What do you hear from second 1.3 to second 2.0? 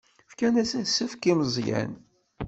i Meẓyan.